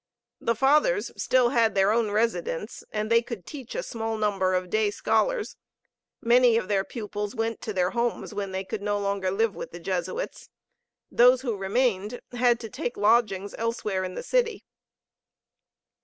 [0.39, 4.71] The Fathers still had their own residence, and they could teach a small number of
[4.71, 5.57] day scholars.
[6.21, 9.69] Many of their pupils went to their homes when they could no longer live with
[9.69, 10.49] the Jesuits.
[11.11, 14.63] Those who remained had to take lodgings elsewhere in the city.